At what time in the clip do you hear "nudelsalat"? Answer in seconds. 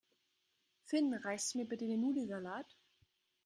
2.01-2.65